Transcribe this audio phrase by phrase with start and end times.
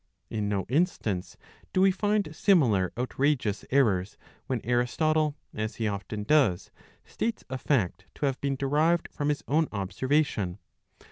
[0.31, 1.37] In no instance
[1.73, 6.71] do we find similar outrageous errors, when Aristotle, as he often does,
[7.05, 10.57] states a fact to have been derived from his own observation.